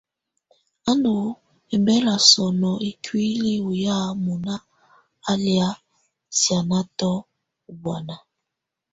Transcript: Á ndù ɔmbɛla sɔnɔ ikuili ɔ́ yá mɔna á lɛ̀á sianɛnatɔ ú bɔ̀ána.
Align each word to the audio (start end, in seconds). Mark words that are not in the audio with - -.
Á 0.89 0.91
ndù 0.97 1.13
ɔmbɛla 1.73 2.13
sɔnɔ 2.31 2.69
ikuili 2.89 3.53
ɔ́ 3.67 3.73
yá 3.83 3.97
mɔna 4.23 4.55
á 5.29 5.33
lɛ̀á 5.45 5.69
sianɛnatɔ 6.39 7.11
ú 7.69 7.71
bɔ̀ána. 7.81 8.15